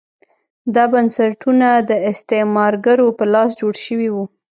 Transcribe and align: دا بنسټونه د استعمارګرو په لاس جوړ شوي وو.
دا 0.75 0.83
بنسټونه 0.93 1.67
د 1.89 1.91
استعمارګرو 2.11 3.07
په 3.17 3.23
لاس 3.33 3.49
جوړ 3.61 3.73
شوي 3.85 4.09
وو. 4.11 4.25